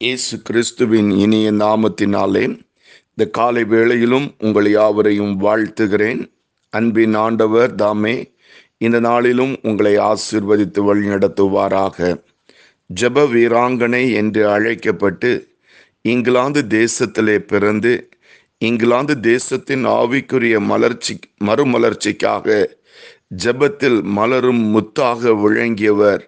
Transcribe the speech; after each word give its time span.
இயேசு 0.00 0.42
கிறிஸ்துவின் 0.42 1.10
இனிய 1.10 1.52
நாமத்தினாலே 1.52 2.42
இந்த 3.10 3.24
காலை 3.30 3.62
வேளையிலும் 3.64 4.26
உங்கள் 4.38 4.70
யாவரையும் 4.70 5.32
வாழ்த்துகிறேன். 5.40 6.20
அன்பின் 6.72 7.14
ஆண்டவர் 7.14 7.74
தாமே 7.74 8.12
இந்த 8.78 9.00
நாளிலும் 9.00 9.54
உங்களை 9.62 9.94
ஆசிர்வதித்து 9.98 10.82
வழிநடத்துவாராக. 10.88 12.18
ஜெப 12.90 13.26
வீராங்கனை 13.26 14.04
என்று 14.12 14.48
அழைக்கப்பட்டு 14.50 15.32
இங்கிலாந்து 16.02 16.62
தேசத்திலே 16.78 17.38
பிறந்து 17.38 18.10
இங்கிலாந்து 18.58 19.20
தேசத்தின் 19.20 19.86
ஆவிக்குரிய 19.86 20.60
மலர்ச்சி 20.60 21.16
மறுமலர்ச்சிக்காக 21.44 22.64
ஜெபத்தில் 23.44 24.02
மலரும் 24.02 24.64
முத்தாக 24.74 25.32
விளங்கியவர் 25.42 26.24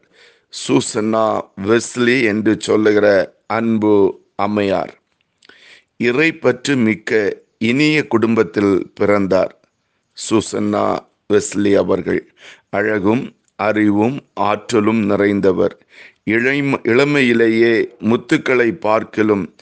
சூசன்னா 0.53 1.27
வெஸ்லி 1.67 2.23
என்று 2.23 2.55
சொல்லுகிற 2.61 3.37
அன்பு 3.49 3.93
அம்மையார். 4.37 4.99
இறை 5.97 6.33
பற்று 6.33 6.77
மிக்க 6.77 7.11
இனிய 7.59 8.07
குடும்பத்தில் 8.07 8.93
பிறந்தார் 8.95 9.53
சுசன்னா 10.17 10.99
வெஸ்லி 11.33 11.73
அவர்கள். 11.75 12.33
அழகும் 12.71 13.25
அறிவும் 13.57 14.21
ஆற்றலும் 14.35 15.11
நிறைந்தவர். 15.11 15.75
இளை 16.25 16.63
இளமையிலேயே 16.63 17.75
முத்துக்களை 18.01 18.71
பார்க்கலும் 18.73 19.55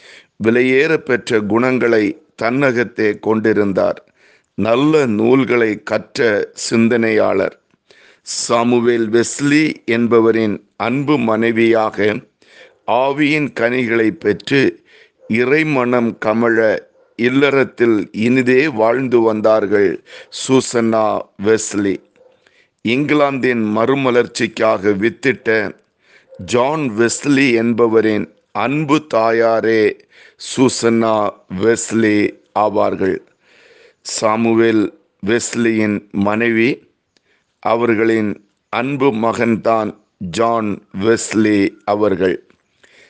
விலையேற 0.44 0.96
பெற்ற 0.96 1.40
குணங்களை 1.40 2.04
தன்னகத்தே 2.42 3.18
கொண்டிருந்தார். 3.18 4.00
நல்ல 4.54 5.06
நூல்களை 5.06 5.82
கற்ற 5.82 6.50
சிந்தனையாளர். 6.52 7.56
சாமுவேல் 8.22 9.08
வெஸ்லி 9.10 9.84
என்பவரின் 9.84 10.56
அன்பு 10.76 11.18
மனைவியாக 11.18 12.20
ஆவியின் 12.86 13.52
கனிகளை 13.52 14.10
பெற்று 14.10 14.84
இறைமணம் 15.28 16.18
கமழ 16.24 16.78
இல்லறத்தில் 17.16 18.08
இனிதே 18.12 18.68
வாழ்ந்து 18.68 19.20
வந்தார்கள் 19.20 20.02
சூசன்னா 20.30 21.18
வெஸ்லி. 21.42 21.96
இங்கிலாந்தின் 22.82 23.76
மறுமலர்ச்சிக்காக 23.76 24.92
வித்திட்ட 24.92 25.76
ஜான் 26.38 26.90
வெஸ்லி 26.90 27.54
என்பவரின் 27.54 28.34
அன்பு 28.52 29.06
தாயாரே 29.14 30.00
சூசன்னா 30.36 31.30
வெஸ்லி 31.62 32.30
ஆவார்கள். 32.58 33.18
சாமுவேல் 34.00 34.98
வெஸ்லியின் 35.26 36.10
மனைவி 36.10 36.88
அவர்களின் 37.58 38.48
அன்பு 38.68 39.12
மகன்தான் 39.12 39.96
ஜான் 40.18 40.82
வெஸ்லி 41.00 41.68
அவர்கள். 41.84 42.45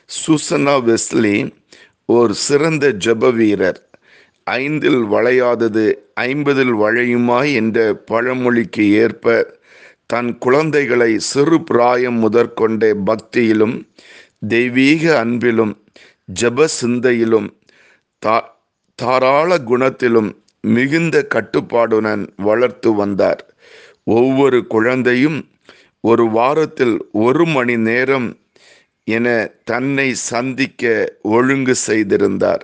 சூசனா 0.09 0.73
வெஸ்லி 0.89 1.51
ஒரு 2.05 2.33
சிறந்த 2.33 2.91
ஜெப 3.05 3.31
வீரர். 3.33 3.79
ஐந்தில் 4.43 5.01
வளையாதது 5.11 5.83
ஐம்பதில் 6.21 6.73
வளையுமா 6.83 7.53
என்ற 7.53 7.77
பழமொழிக்கு 8.11 8.91
ஏற்ப 8.91 9.55
தன் 10.05 10.37
குழந்தைகளை 10.37 11.19
சிறு 11.19 11.63
பிராயம் 11.63 12.15
முதற்கொண்டே 12.15 12.91
பக்தியிலும் 13.05 13.75
தெய்வீக 14.47 15.25
அன்பிலும் 15.25 15.73
ஜெப 16.41 16.67
சிந்தையிலும் 16.81 17.49
தா 18.19 18.37
தாராள 18.95 19.57
குணத்திலும் 19.57 20.31
மிகுந்த 20.61 21.27
கட்டுப்பாடுடன் 21.35 22.27
வளர்த்து 22.37 22.93
வந்தார். 22.93 23.55
ஒவ்வொரு 24.03 24.67
குழந்தையும் 24.67 25.49
ஒரு 26.01 26.29
வாரத்தில் 26.29 26.95
ஒரு 27.11 27.45
மணி 27.45 27.77
நேரம் 27.77 28.27
என 29.13 29.27
தன்னை 29.63 30.07
சந்திக்க 30.29 30.83
ஒழுங்கு 31.35 31.75
செய்திருந்தார். 31.87 32.63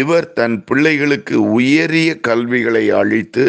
இவர் 0.00 0.32
தன் 0.32 0.56
பிள்ளைகளுக்கு 0.64 1.36
உயரிய 1.58 2.10
கல்விகளை 2.28 2.84
அளித்து 3.00 3.46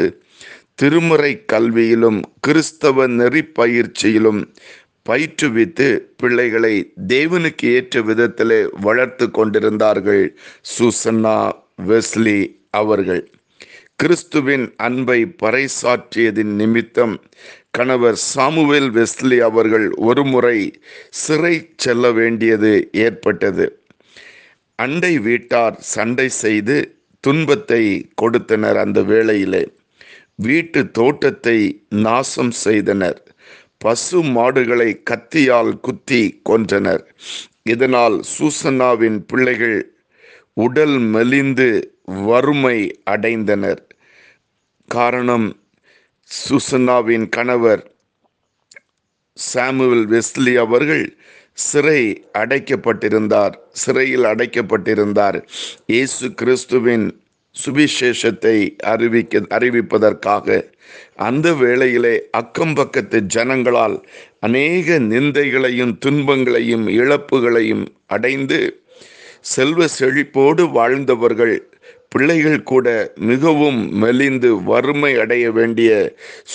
திருமுறை 0.76 1.32
கல்வியிலும் 1.54 2.20
கிறிஸ்தவ 2.40 3.08
நெறி 3.20 3.42
பயிற்சியிலும் 3.60 4.42
பயிற்றுவித்து 5.10 5.88
பிள்ளைகளை 6.18 6.74
தேவனுக்கு 7.08 7.68
ஏற்ற 7.76 8.02
விதத்தில் 8.02 8.58
வளர்த்து 8.82 9.26
கொண்டிருந்தார்கள் 9.32 10.24
சூசன்னா 10.74 11.38
வெஸ்லி 11.88 12.40
அவர்கள். 12.72 13.24
கிறிஸ்துவின் 13.96 14.66
அன்பை 14.78 15.20
பறைசாற்றியதின் 15.42 16.54
நிமித்தம் 16.62 17.16
கணவர் 17.74 18.16
சாமுவேல் 18.16 18.90
வெஸ்லி 18.92 19.38
அவர்கள் 19.40 19.92
ஒருமுறை 19.92 20.80
சிறை 21.10 21.70
செல்ல 21.78 22.12
வேண்டியது 22.12 22.90
ஏற்பட்டது. 22.92 23.84
அண்டை 24.76 25.20
வீட்டார் 25.20 25.76
சண்டை 25.80 26.30
செய்து 26.30 26.96
துன்பத்தை 27.20 28.10
கொடுத்தனர் 28.16 28.78
அந்த 28.78 29.02
வேளையிலே. 29.02 29.64
வீட்டு 30.36 30.92
தோட்டத்தை 30.92 31.86
நாசம் 31.90 32.52
செய்தனர். 32.52 33.24
பசு 33.78 34.24
மாடுகளை 34.24 35.04
கத்தியால் 35.10 35.80
குத்தி 35.80 36.42
கொன்றனர். 36.50 37.04
இதனால் 37.64 38.24
சூசனாவின் 38.34 39.20
பிள்ளைகள் 39.28 39.96
உடல் 40.54 40.98
மெலிந்து 41.00 41.70
வறுமை 42.06 42.78
அடைந்தனர். 43.10 43.82
காரணம் 44.88 45.48
சுசன்னாவின் 46.32 47.30
கணவர் 47.30 47.92
சாமுவல் 49.54 50.06
வெஸ்லி 50.14 50.54
அவர்கள் 50.56 51.18
சிறை 51.54 52.24
அடைக்கப்பட்டிருந்தார். 52.34 53.54
சிறையில் 53.72 54.24
அடைக்கப்பட்டிருந்தார். 54.24 55.44
இயேசு 55.86 56.34
கிறிஸ்துவின் 56.34 57.22
சுவிசேஷத்தை 57.66 58.76
அறிவிக்க 58.78 59.40
அறிவிப்பதற்காக. 59.40 60.76
அந்த 61.16 61.54
வேளையிலே 61.54 62.30
அக்கம் 62.32 62.74
பக்கத்து 62.74 63.22
ஜனங்களால் 63.34 64.04
அநேக 64.40 65.00
நிந்தைகளையும் 65.00 65.98
துன்பங்களையும் 65.98 66.88
இழப்புகளையும் 66.88 67.86
அடைந்து 68.08 68.84
செல்வ 69.42 69.86
செழிப்போடு 70.00 70.72
வாழ்ந்தவர்கள் 70.72 71.71
பிள்ளைகள் 72.12 72.64
கூட 72.64 72.88
மிகவும் 73.16 73.80
மெலிந்து 74.02 74.50
வறுமை 74.64 75.12
அடைய 75.18 75.52
வேண்டிய 75.52 75.92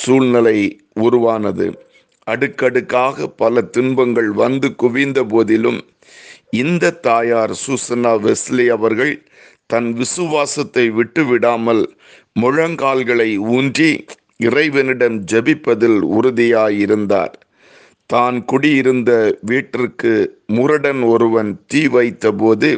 சூழ்நிலை 0.01 0.59
உருவானது. 1.01 1.67
அடுக்கடுக்காக 2.27 3.27
பல 3.43 3.61
துன்பங்கள் 3.61 4.31
வந்து 4.33 4.69
குவிந்த 4.75 5.21
போதிலும் 5.25 5.81
இந்த 6.51 6.91
தாயார் 6.91 7.55
சூசனா 7.67 8.13
வெஸ்லி 8.27 8.67
அவர்கள் 8.69 9.15
தன் 9.67 9.89
விசுவாசத்தை 9.93 10.85
விட்டு 10.91 11.25
விடாமல் 11.25 11.83
முழங்கால்களை 12.41 13.31
ஊன்றி 13.55 13.91
இறைவனிடம் 14.37 15.17
ஜெபிப்பதில் 15.33 16.01
உறுதியாயிருந்தார். 16.17 17.35
தான் 18.11 18.45
குடியிருந்த 18.45 19.13
வீட்டிற்கு 19.41 20.13
முரடன் 20.47 21.03
ஒருவன் 21.03 21.51
தீ 21.67 21.83
வைத்தபோது 21.87 22.71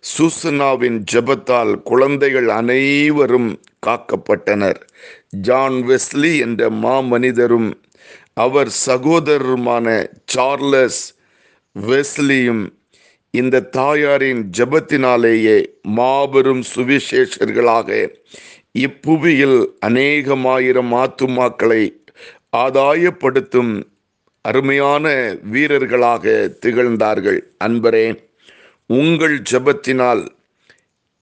சூசனாவின் 0.00 1.04
ஜெபத்தால் 1.12 1.82
குழந்தைகள் 1.82 2.48
அனைவரும் 2.48 3.60
காக்கப்பட்டனர். 3.86 4.80
ஜான் 5.30 5.84
வெஸ்லி 5.88 6.38
என்ற 6.38 6.70
மாமனிதரும் 6.70 7.72
அவர் 8.34 8.68
சகோதரருமான 8.86 10.06
சார்லஸ் 10.26 11.14
வெஸ்லியும் 11.88 12.64
இந்த 13.30 13.60
தாயாரின் 13.60 14.50
ஜெபத்தினாலேயே 14.58 15.64
மாபெரும் 15.82 16.62
சுவிசேஷர்களாக 16.74 18.08
இப்புவியில் 18.78 19.58
அநேகமாயிரம் 19.86 20.92
ஆத்துமாக்களை 20.92 21.82
ஆதாயப்படுத்தும் 22.56 23.82
அருமையான 24.42 25.36
வீரர்களாக 25.42 26.54
திகழ்ந்தார்கள். 26.60 27.40
அன்பரே 27.64 28.25
உங்கள் 28.90 29.42
ஜெபத்தினால் 29.50 30.22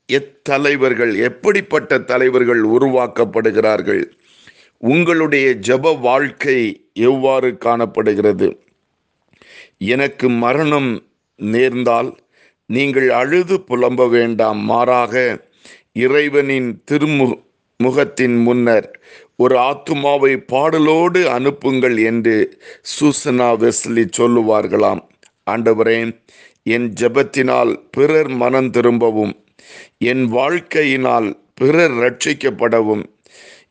எத்தலைவர்கள் 0.09 1.13
எப்படிப்பட்ட 1.19 1.99
தலைவர்கள் 1.99 2.63
உருவாக்கப்படுகிறார்கள்? 2.67 4.03
உங்களுடைய 4.79 5.47
ஜெப 5.55 6.01
வாழ்க்கை 6.01 6.59
எவ்வாறு 6.93 7.51
காணப்படுகிறது? 7.59 8.49
எனக்கு 9.79 10.29
மரணம் 10.29 10.91
நேர்ந்தால் 11.37 12.11
நீங்கள் 12.67 13.09
அழுது 13.11 13.57
புலம்ப 13.69 14.09
வேண்டாம். 14.09 14.61
மாறாக 14.65 15.15
இறைவனின் 15.93 16.83
திருமு 16.85 17.27
முகத்தின் 17.81 18.37
முன்னர் 18.43 19.01
ஒரு 19.37 19.57
ஆத்துமாவை 19.59 20.33
பாடலோடு 20.53 21.21
அனுப்புங்கள் 21.37 21.97
என்று 22.05 22.37
சூசனா 22.93 23.49
வெஸ்லி 23.63 24.05
சொல்லுவார்களாம். 24.19 25.03
ஆண்டவரே 25.51 25.99
என் 26.67 26.87
ஜெபத்தினால் 27.01 27.73
பிறர் 27.91 28.31
மனம் 28.43 28.71
திரும்பவும் 28.71 29.35
என் 29.99 30.25
வாழ்க்கையினால் 30.33 31.29
பிறர் 31.55 31.95
ரட்சிக்கப்படவும் 31.95 33.05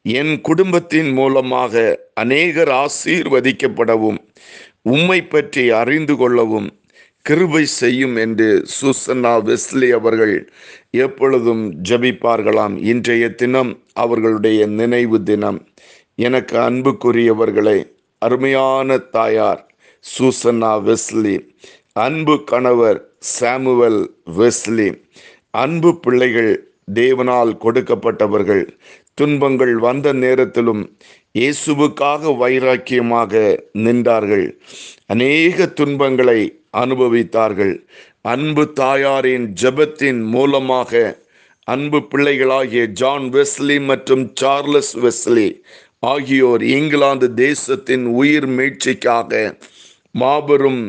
என் 0.01 0.42
குடும்பத்தின் 0.42 1.10
மூலமாக 1.13 1.74
அநேகர் 2.13 2.72
ஆசீர்வதிக்கப்படவும் 2.84 4.19
உம்மை 4.81 5.19
பற்றி 5.24 5.63
அறிந்து 5.72 6.16
கொள்ளவும் 6.16 6.69
கிருபை 7.25 7.66
செய்யும் 7.66 8.16
என்று 8.16 8.48
சுசன்னா 8.78 9.34
வெஸ்லி 9.50 9.89
அவர்கள் 9.89 10.36
எப்பொழுதும் 10.92 11.63
ஜபிப்பார்களாம். 11.89 12.75
இன்றைய 12.84 13.30
தினம் 13.30 13.72
அவர்களுடைய 13.94 14.66
நினைவு 14.80 15.24
தினம். 15.24 15.60
எனக்கு 16.16 16.57
அன்புக்குரியவர்களே 16.57 17.78
அருமையான 18.22 18.98
தாயார் 18.98 19.62
சூசன்னா 20.06 20.74
வெஸ்லி 20.88 21.36
அன்பு 21.95 22.36
கணவர் 22.44 23.00
சாமுவல் 23.31 24.00
வெஸ்லி. 24.38 24.88
அன்பு 25.54 25.90
பிள்ளைகள் 26.00 26.54
தேவனால் 26.94 27.51
கொடுக்கப்பட்டவர்கள் 27.63 28.63
துன்பங்கள் 29.13 29.74
வந்த 29.78 30.13
நேரத்திலும் 30.13 30.81
இயேசுவுக்காக 31.36 32.31
வைராக்கியமாக 32.40 33.44
நின்றார்கள். 33.86 34.48
அநேக 35.06 35.68
துன்பங்களை 35.80 36.40
அனுபவித்தார்கள். 36.84 37.75
அன்பு 38.34 38.66
தாயாரின் 38.74 39.48
ஜெபத்தின் 39.62 40.24
மூலமாக 40.34 41.06
அன்பு 41.68 42.00
பிள்ளைகளாகிய 42.12 42.84
ஜான் 43.01 43.30
வெஸ்லி 43.30 43.80
மற்றும் 43.92 44.25
சார்லஸ் 44.42 44.94
வெஸ்லி 44.98 45.50
ஆகியோர் 46.06 46.63
இங்கிலாந்து 46.78 47.28
தேசத்தின் 47.46 48.06
உயிர் 48.19 48.51
மீட்சிக்காக 48.57 49.31
மாபெரும் 50.16 50.86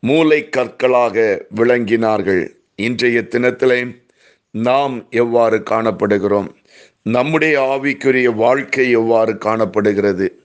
மூளை 0.00 0.48
கற்களாக 0.48 1.46
விளங்கினார்கள். 1.54 2.48
இன்றைய 2.76 3.26
தினத்திலே 3.30 3.96
நாம் 4.50 5.06
எவ்வாறு 5.10 5.62
காணப்படுகிறோம்? 5.70 6.48
நம்முடைய 7.02 7.60
ஆவிக்குரிய 7.60 8.34
வாழ்க்கை 8.34 8.90
எவ்வாறு 8.90 9.38
காணப்படுகிறது? 9.38 10.40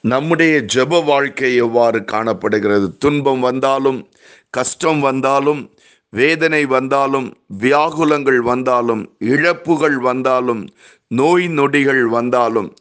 நம்முடைய 0.00 0.64
ஜெப 0.74 1.04
வாழ்க்கை 1.04 1.56
எவ்வாறு 1.56 2.04
காணப்படுகிறது? 2.04 2.98
துன்பம் 2.98 3.40
வந்தாலும் 3.40 4.08
கஷ்டம் 4.50 5.00
வந்தாலும் 5.00 5.70
வேதனை 6.10 6.66
வந்தாலும் 6.66 7.36
வியாகுலங்கள் 7.58 8.38
வந்தாலும் 8.38 9.16
இழப்புகள் 9.18 9.98
வந்தாலும் 9.98 10.68
நோய் 11.08 11.48
நொடிகள் 11.48 12.04
வந்தாலும் 12.06 12.74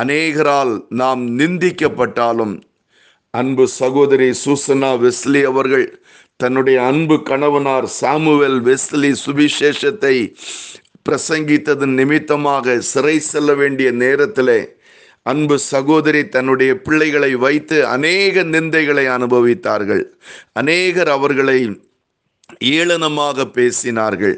அநேகரால் 0.00 0.86
நாம் 0.88 1.38
நிந்திக்கப்பட்டாலும் 1.38 2.60
அன்பு 3.38 3.64
சகோதரி 3.80 4.28
சூசனா 4.44 4.90
வெஸ்லி 5.04 5.40
அவர்கள் 5.50 5.86
தன்னுடைய 6.40 6.78
அன்பு 6.90 7.16
கணவனார் 7.30 7.86
சாமுவேல் 8.00 8.60
வெஸ்லி 8.68 9.10
சுவிசேஷத்தை 9.24 10.16
பிரசங்கித்ததன் 11.06 11.94
நிமித்தமாக 12.00 12.76
சிறை 12.92 13.16
செல்ல 13.30 13.54
வேண்டிய 13.54 13.88
நேரத்தில் 14.02 14.56
அன்பு 15.26 15.56
சகோதரி 15.72 16.22
தன்னுடைய 16.28 16.72
பிள்ளைகளை 16.86 17.32
வைத்து 17.44 17.76
அநேக 17.86 18.42
நிந்தைகளை 18.54 19.04
அனுபவித்தார்கள். 19.16 20.04
அநேகர் 20.52 21.10
அவர்களை 21.16 21.58
ஏளனமாக 22.76 23.44
பேசினார்கள். 23.56 24.36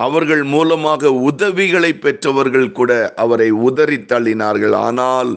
அவர்கள் 0.00 0.42
மூலமாக 0.54 1.10
உதவிகளை 1.28 1.90
பெற்றவர்கள் 2.04 2.66
கூட 2.78 2.90
அவரை 3.24 3.46
உதறி 3.68 3.98
தள்ளினார்கள். 4.10 4.74
ஆனால் 4.88 5.30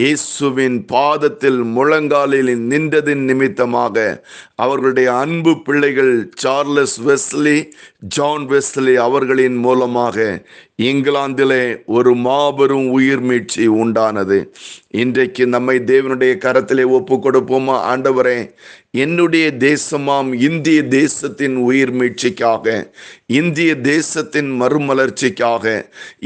இயேசுவின் 0.00 0.78
பாதத்தில் 0.92 1.60
முழங்காலில் 1.76 2.52
நின்றதின் 2.70 3.24
நிமித்தமாக 3.30 4.06
அவர்களுடைய 4.64 5.08
அன்பு 5.24 5.52
பிள்ளைகள் 5.66 6.14
சார்லஸ் 6.44 6.98
வெஸ்லி 7.08 7.58
ஜான் 8.16 8.46
வெஸ்லி 8.52 8.94
அவர்களின் 9.08 9.58
மூலமாக 9.66 10.16
இங்கிலாந்திலே 10.88 11.62
ஒரு 11.96 12.10
மாபெரும் 12.26 12.88
உயிர் 12.96 13.24
மீட்சி 13.28 13.64
உண்டானது. 13.82 14.38
இன்றைக்கு 15.02 15.44
நம்மை 15.54 15.76
தேவனுடைய 15.92 16.32
கரத்திலே 16.44 16.84
ஒப்பு 16.98 17.16
கொடுப்போமா 17.24 17.76
ஆண்டவரே 17.92 18.38
என்னுடைய 19.02 19.46
தேசமாம் 19.68 20.30
இந்திய 20.46 20.78
தேசத்தின் 20.98 21.56
உயிர் 21.68 21.92
மீட்சிக்காக 22.00 22.66
இந்திய 23.40 23.70
தேசத்தின் 23.92 24.50
மறுமலர்ச்சிக்காக 24.60 25.64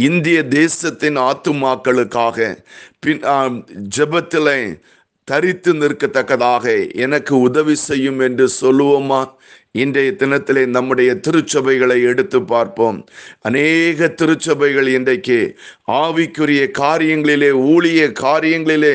இந்திய 0.09 0.39
தேசத்தின் 0.61 1.19
ஆத்துமாக்களுக்காக 1.29 2.39
பின் 3.01 3.23
ஜபத்தில் 3.97 4.55
தரித்து 5.29 5.73
நிற்கத்தக்கதாக 5.75 6.65
எனக்கு 7.05 7.35
உதவி 7.49 7.75
செய்யும் 7.89 8.21
என்று 8.21 8.47
சொல்லுவோமா? 8.61 9.21
இன்றைய 9.75 10.09
தினத்திலே 10.13 10.63
நம்முடைய 10.67 11.11
திருச்சபைகளை 11.27 11.95
எடுத்து 12.03 12.39
பார்ப்போம். 12.43 12.97
அநேக 13.41 14.09
திருச்சபைகள் 14.09 14.89
இன்றைக்கு 14.89 15.39
ஆவிக்குரிய 16.01 16.63
காரியங்களிலே 16.79 17.49
ஊழிய 17.71 18.01
காரியங்களிலே 18.21 18.93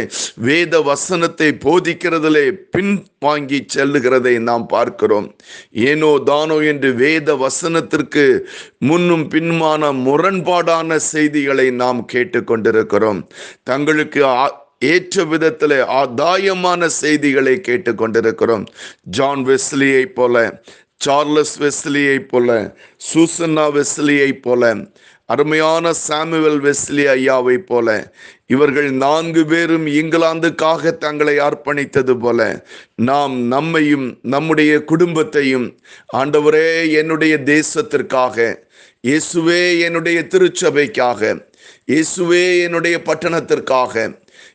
வேத 0.47 0.81
வசனத்தை 0.81 1.47
போதிக்கிறதிலே 1.65 2.45
பின் 2.75 2.93
வாங்கி 3.19 3.65
செல்லுகிறதை 3.75 4.35
நாம் 4.49 4.65
பார்க்கிறோம். 4.65 5.35
ஏனோ 5.71 6.11
தானோ 6.25 6.59
என்று 6.71 6.93
வேத 6.93 7.35
வசனத்திற்கு 7.45 8.27
முன்னும் 8.77 9.25
பின்மான 9.29 9.91
முரண்பாடான 10.05 10.99
செய்திகளை 11.11 11.67
நாம் 11.71 12.05
கேட்டுக்கொண்டிருக்கிறோம். 12.13 13.21
தங்களுக்கு 13.63 14.23
ஏற்ற 14.81 15.23
விதத்தில் 15.23 15.77
ஆதாயமான 16.01 16.87
செய்திகளை 17.01 17.55
கேட்டுக்கொண்டிருக்கிறோம். 17.59 18.65
ஜான் 19.09 19.43
வெஸ்லியை 19.43 20.05
போல 20.13 20.35
சார்லஸ் 20.97 21.57
வெஸ்லியை 21.59 22.17
போல 22.25 22.49
சூசன்னா 23.07 23.65
வெஸ்லியை 23.75 24.31
போல 24.39 24.71
அருமையான 25.29 25.91
சாமுவல் 26.07 26.59
வெஸ்லி 26.59 27.03
ஐயாவை 27.07 27.57
போல 27.61 27.87
இவர்கள் 28.47 28.89
நான்கு 28.91 29.45
பேரும் 29.45 29.87
இங்கிலாந்துக்காக 29.91 30.91
தங்களை 30.97 31.35
அர்ப்பணித்தது 31.39 32.13
போல 32.17 32.39
நாம் 32.95 33.35
நம்மையும் 33.47 34.07
நம்முடைய 34.25 34.83
குடும்பத்தையும் 34.83 35.67
ஆண்டவரே 36.17 36.69
என்னுடைய 36.91 37.37
தேசத்திற்காக 37.45 38.37
இயேசுவே 39.03 39.61
என்னுடைய 39.79 40.19
திருச்சபைக்காக 40.27 41.21
இயேசுவே 41.85 42.45
என்னுடைய 42.63 42.95
பட்டணத்திற்காக 43.05 43.93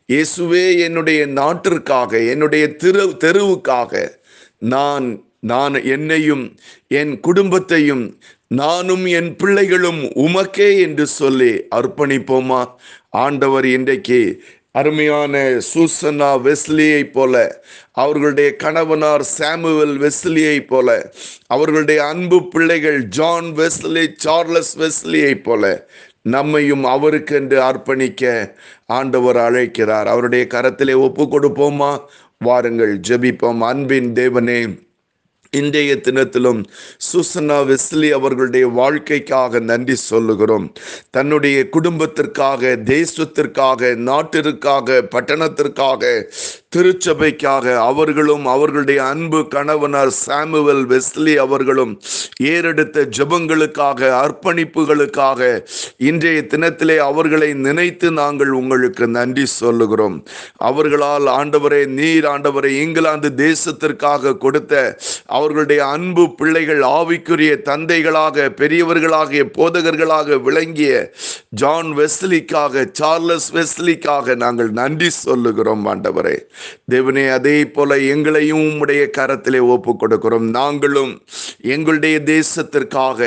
இயேசுவே 0.09 0.79
என்னுடைய 0.79 1.27
நாட்டிற்காக 1.27 2.29
என்னுடைய 2.31 2.77
திரு 2.77 3.17
தெருவுக்காக 3.25 4.11
நான் 4.59 5.25
நான் 5.41 5.85
என்னையும் 5.85 6.57
என் 6.89 7.21
குடும்பத்தையும் 7.21 8.17
நானும் 8.47 9.07
என் 9.07 9.37
பிள்ளைகளும் 9.37 10.03
உமக்கே 10.15 10.79
என்று 10.81 11.07
சொல்லி 11.07 11.69
அர்ப்பணிப்போமா? 11.77 12.67
ஆண்டவர் 13.11 13.65
இன்றைக்கு 13.65 14.43
அருமையான 14.73 15.61
சூசனா 15.75 16.43
வெஸ்லியை 16.43 17.11
போல 17.11 17.61
அவர்களுடைய 17.93 18.57
கணவனார் 18.57 19.25
சாமுவல் 19.39 19.97
வெஸ்லியை 19.99 20.67
போல 20.67 21.13
அவர்களுடைய 21.47 22.05
அன்பு 22.07 22.49
பிள்ளைகள் 22.49 23.01
ஜான் 23.09 23.55
வெஸ்லி 23.57 24.15
சார்லஸ் 24.17 24.77
வெஸ்லியை 24.79 25.35
போல 25.35 25.87
நம்மையும் 26.23 26.85
அவருக்கென்று 26.85 27.61
அர்ப்பணிக்க 27.61 28.55
ஆண்டவர் 28.87 29.37
அழைக்கிறார். 29.37 30.09
அவருடைய 30.09 30.47
கரத்திலே 30.49 30.95
ஒப்பு 30.97 31.25
கொடுப்போமா 31.25 31.99
வாருங்கள் 32.39 33.01
ஜெபிப்போம். 33.09 33.59
அன்பின் 33.59 34.13
தேவனே 34.13 34.91
இன்றைய 35.51 35.97
தினத்திலும் 35.97 36.65
சுசனா 37.13 37.57
வெஸ்லி 37.71 38.11
அவர்களுடைய 38.11 38.67
வாழ்க்கைக்காக 38.67 39.59
நன்றி 39.59 39.95
சொல்லுகிறோம். 39.95 40.73
தன்னுடைய 41.11 41.69
குடும்பத்திற்காக 41.69 42.77
தேசத்திற்காக 42.85 43.95
நாட்டிற்காக 43.97 45.03
பட்டணத்திற்காக 45.11 46.33
திருச்சபைக்காக 46.77 47.77
அவர்களும் 47.77 48.47
அவர்களுடைய 48.47 49.05
அன்பு 49.05 49.41
கணவனார் 49.55 50.13
சாமுவல் 50.27 50.85
வெஸ்லி 50.93 51.35
அவர்களும் 51.37 52.01
ஏறெடுத்த 52.43 53.07
ஜபங்களுக்காக 53.17 54.11
அர்ப்பணிப்புகளுக்காக 54.21 55.41
இன்றைய 55.97 56.45
தினத்திலே 56.55 56.97
அவர்களை 56.97 57.55
நினைத்து 57.67 58.11
நாங்கள் 58.11 58.53
உங்களுக்கு 58.61 59.09
நன்றி 59.09 59.47
சொல்லுகிறோம். 59.47 60.17
அவர்களால் 60.57 61.27
ஆண்டவரே 61.27 61.87
நீர் 61.87 62.25
ஆண்டவரை 62.25 62.73
இங்கிலாந்து 62.85 63.33
தேசத்திற்காக 63.37 64.37
கொடுத்த 64.37 64.97
அவர்களுடைய 65.27 65.87
அன்பு 65.87 66.35
பிள்ளைகள் 66.35 66.81
ஆவிக்குரிய 66.81 67.53
தந்தைகளாக 67.63 68.49
பெரியவர்களாகிய 68.61 69.45
போதகர்களாக 69.59 70.41
விளங்கிய 70.41 71.13
ஜான் 71.49 71.93
வெஸ்லிக்காக 71.93 72.89
சார்லஸ் 72.93 73.51
வெஸ்லிக்காக 73.53 74.35
நாங்கள் 74.37 74.71
நன்றி 74.71 75.11
சொல்லுகிறோம் 75.11 75.87
ஆண்டவரே. 75.87 76.37
தேவனே 76.91 77.25
அதே 77.33 77.57
போல 77.69 77.99
எங்களையும் 78.07 78.63
உம்முடைய 78.63 79.03
கரத்திலே 79.19 79.61
ஒப்பு 79.69 79.93
கொடுக்கிறோம் 79.97 80.49
நாங்களும் 80.51 81.13
எங்களுடைய 81.69 82.17
தேசத்திற்காக 82.27 83.21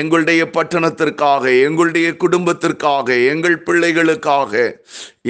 எங்களுடைய 0.00 0.42
பட்டணத்திற்காக 0.52 1.44
எங்களுடைய 1.62 2.08
குடும்பத்திற்காக 2.16 3.18
எங்கள் 3.26 3.58
பிள்ளைகளுக்காக 3.62 4.52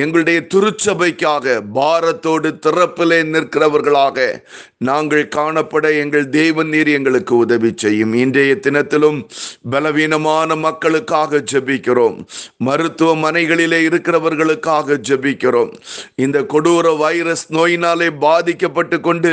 எங்களுடைய 0.03 0.39
திருச்சபைக்காக 0.55 1.61
பாரத்தோடு 1.75 2.51
திறப்பிலே 2.67 3.19
நிற்கிறவர்களாக 3.35 4.45
நாங்கள் 4.79 5.29
காணப்பட 5.37 5.85
எங்கள் 5.99 6.29
தேவன் 6.29 6.69
நீர் 6.69 6.89
எங்களுக்கு 6.89 7.37
உதவி 7.37 7.71
செய்யும். 7.77 8.13
இன்றைய 8.13 8.57
தினத்திலும் 8.57 9.19
பலவீனமான 9.71 10.57
மக்களுக்காக 10.57 11.43
ஜெபிக்கிறோம். 11.53 12.19
மருத்துவமனைகளிலே 12.65 13.81
இருக்கிறவர்களுக்காக 13.89 14.99
ஜெபிக்கிறோம். 15.09 15.73
இந்த 16.15 16.41
கொடூர 16.55 16.97
வைரஸ் 16.99 17.47
நோயினாலே 17.53 18.11
பாதிக்கப்பட்டு 18.21 19.01
கொண்டு 19.01 19.33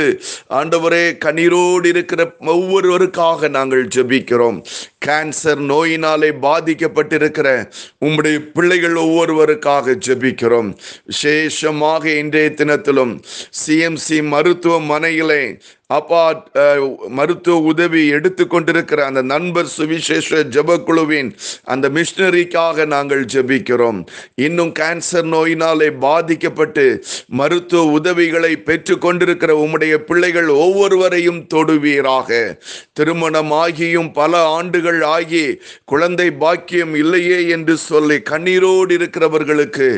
ஆண்டவரே 0.50 1.04
கண்ணீரோடு 1.24 1.86
இருக்கிற 1.86 2.32
ஒவ்வொருவருக்காக 2.40 3.50
நாங்கள் 3.58 3.88
ஜெபிக்கிறோம். 3.96 4.58
கேன்சர் 5.06 5.60
நோயினாலே 5.70 6.30
பாதிக்கப்பட்டிருக்கிற 6.42 7.48
உம்முடைய 8.04 8.38
பிள்ளைகள் 8.54 8.94
ஒவ்வொருவருக்காக 8.94 9.96
ஜெபிக்கிறோம். 10.06 10.70
விசேஷமாக 11.04 12.10
இன்றைய 12.10 12.50
தினத்திலும் 12.56 13.14
சிஎம்சி 13.66 14.18
மருத்துவமனையிலே 14.32 15.60
அப்பா 15.96 16.22
மருத்துவ 17.18 17.56
உதவி 17.72 18.02
எடுத்து 18.16 18.44
கொண்டிருக்கிற 18.52 19.00
அந்த 19.10 19.22
நண்பர் 19.32 19.70
சுவிசேஷ 19.76 20.38
ஜபக்குழுவின் 20.56 21.30
அந்த 21.72 21.86
மிஷினரிக்காக 21.96 22.86
நாங்கள் 22.94 23.24
ஜெபிக்கிறோம். 23.34 24.00
இன்னும் 24.46 24.72
கேன்சர் 24.80 25.28
நோயினாலே 25.34 25.88
பாதிக்கப்பட்டு 26.06 26.86
மருத்துவ 27.40 27.82
உதவிகளை 27.98 28.52
பெற்று 28.68 28.96
கொண்டிருக்கிற 29.06 29.52
உம்முடைய 29.64 29.94
பிள்ளைகள் 30.08 30.50
ஒவ்வொருவரையும் 30.64 31.40
தொடுவீராக. 31.54 32.30
திருமணம் 32.98 33.52
ஆகியும் 33.62 34.10
பல 34.20 34.32
ஆண்டுகள் 34.58 35.00
ஆகி 35.16 35.44
குழந்தை 35.92 36.28
பாக்கியம் 36.44 36.94
இல்லையே 37.02 37.38
என்று 37.56 37.76
சொல்லி 37.88 38.18
கண்ணீரோடு 38.30 38.92
இருக்கிறவர்களுக்கு 38.98 39.88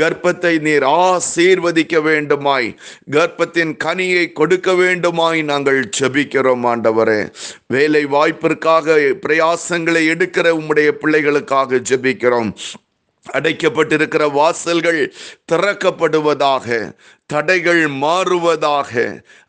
கர்ப்பத்தை 0.00 0.54
நீர் 0.66 0.86
ஆசீர்வதிக்க 1.04 2.02
வேண்டுமாய். 2.10 2.68
கர்ப்பத்தின் 3.16 3.74
கனியை 3.84 4.24
கொடுக்க 4.40 4.74
வேண்டுமாய் 4.82 5.31
நாங்கள் 5.40 5.88
ஜபிக்கிறோம் 6.00 6.64
ஆண்டவரே. 6.64 7.32
வேலை 7.66 8.06
வாய்ப்பிற்காக 8.06 8.96
பிரயாசங்களை 8.96 10.08
எடுக்கிற 10.10 10.52
உம்முடைய 10.52 10.90
பிள்ளைகளுக்காக 11.00 11.82
ஜபிக்கிறோம். 11.90 12.52
அடைக்கப்பட்டிருக்கிற 13.32 14.30
வாசல்கள் 14.30 15.12
திறக்கப்படுவதாக. 15.52 16.92
தடைகள் 17.30 17.88
மாறுவதாக 18.02 18.90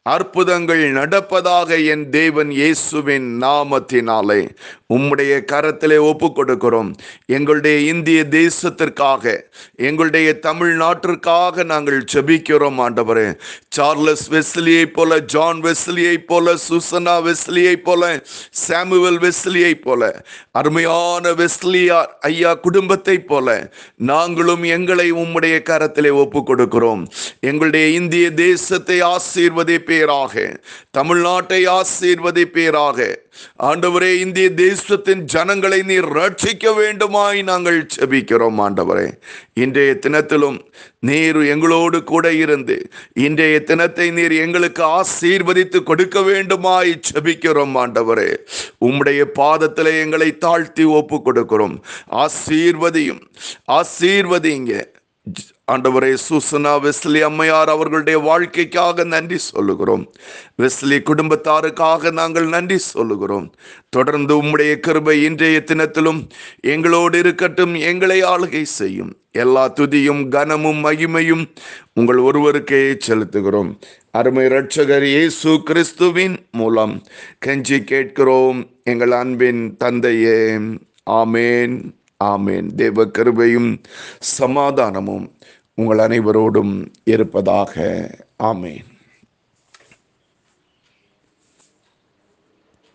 அற்புதங்கள் 0.06 0.92
நடப்பதாக 0.92 1.78
என் 1.84 2.10
தேவன் 2.10 2.50
இயேசுவின் 2.52 3.42
நாமத்தினாலே 3.42 4.40
உம்முடைய 4.88 5.44
கரத்திலே 5.46 5.98
ஒப்பு 6.04 6.28
கொடுக்கிறோம் 6.30 6.90
எங்களுடைய 7.28 7.78
இந்திய 7.84 8.24
தேசத்திற்காக 8.34 9.24
எங்களுடைய 9.78 10.40
தமிழ்நாட்டிற்காக 10.40 11.64
நாங்கள் 11.64 12.00
ஜெபிக்கிறோம் 12.14 12.80
ஆண்டவரே. 12.80 13.26
சார்லஸ் 13.68 14.30
வெஸ்லியை 14.30 14.86
போல 14.92 15.20
ஜான் 15.26 15.62
வெஸ்லியை 15.62 16.18
போல 16.24 16.56
சுசனா 16.68 17.16
வெஸ்லியை 17.24 17.76
போல 17.82 18.02
சாமுவல் 18.64 19.20
வெஸ்லியை 19.20 19.74
போல 19.80 20.12
அருமையான 20.52 21.34
வெஸ்லியா 21.34 22.00
ஐயா 22.22 22.54
குடும்பத்தை 22.54 23.18
போல 23.24 23.48
நாங்களும் 24.06 24.64
எங்களை 24.70 25.12
உம்முடைய 25.14 25.56
கரத்திலே 25.64 26.10
ஒப்பு 26.18 26.44
கொடுக்கிறோம் 26.44 27.06
எங்களுடைய 27.64 27.90
இந்திய 27.98 28.32
தேசத்தை 28.32 28.96
ஆசீர்வதிப்பீராக 29.02 30.34
தமிழ்நாட்டை 30.98 31.60
ஆசீர்வதிப்பீராக 31.76 32.98
ஆண்டவரே 33.68 34.10
இந்திய 34.24 34.48
தேசத்தின் 34.54 35.22
ஜனங்களை 35.34 35.80
நீர் 35.82 36.08
ரட்சிக்க 36.18 36.74
வேண்டுமாய் 36.76 37.40
நாங்கள் 37.42 37.80
செபிக்கிறோம் 37.96 38.60
ஆண்டவரே. 38.66 39.08
இன்றைய 39.54 39.94
தினத்திலும் 40.06 40.60
நீர் 41.10 41.40
எங்களோடு 41.54 42.04
கூட 42.04 42.34
இருந்து 42.34 42.78
இன்றைய 43.28 43.64
தினத்தை 43.64 44.08
நீர் 44.12 44.36
எங்களுக்கு 44.46 44.84
ஆசீர்வதித்து 45.00 45.82
கொடுக்க 45.84 46.22
வேண்டுமாய் 46.22 46.94
செபிக்கிறோம் 47.12 47.78
ஆண்டவரே. 47.84 48.30
உம்முடைய 48.88 49.22
பாதத்தில் 49.42 49.92
எங்களை 50.04 50.30
தாழ்த்தி 50.38 50.84
ஒப்பு 51.00 51.20
கொடுக்கிறோம். 51.30 51.78
ஆசீர்வதியும் 52.26 53.24
ஆசீர்வதிங்க. 53.80 54.74
ஆண்டவரே 55.72 56.18
சூசனா 56.30 56.72
வெஸ்லி 56.86 57.20
அம்மையார் 57.20 57.70
அவர்களுடைய 57.70 58.20
வாழ்க்கைக்காக 58.20 59.04
நன்றி 59.04 59.38
சொல்லுகிறோம். 59.38 60.14
வெஸ்லி 60.62 60.98
குடும்பத்தாருக்காக 61.10 62.12
நாங்கள் 62.12 62.48
நன்றி 62.48 62.78
சொல்லுகிறோம். 62.78 63.54
தொடர்ந்து 63.90 64.44
உம்முடைய 64.44 64.76
கிருபை 64.76 65.24
இன்றைய 65.24 65.64
தினத்திலும் 65.66 66.30
எங்களோடு 66.62 67.20
இருக்கட்டும் 67.20 67.76
எங்களை 67.76 68.22
ஆளுகை 68.22 68.62
செய்யும். 68.62 69.14
எல்லா 69.32 69.74
துதியும் 69.80 70.30
கனமும் 70.30 70.84
மகிமையும் 70.86 71.46
உங்கள் 71.94 72.18
ஒருவருக்கே 72.18 72.84
செலுத்துகிறோம். 73.08 73.72
அருமை 74.12 74.46
ரட்சகர் 74.46 75.04
இயேசு 75.04 75.62
கிறிஸ்துவின் 75.64 76.38
மூலம் 76.52 77.04
கெஞ்சி 77.46 77.84
கேட்கிறோம் 77.84 78.70
எங்கள் 78.84 79.12
அன்பின் 79.12 79.78
தந்தையே. 79.78 80.40
ஆமேன் 81.10 81.76
ஆமேன். 82.24 82.68
தேவ 82.76 83.06
கிருபையும் 83.06 83.72
சமாதானமும் 84.20 85.26
உங்கள் 85.76 85.98
அனைவரோடும் 85.98 86.88
இருப்பதாக. 87.04 88.10
ஆமேன். 88.44 88.92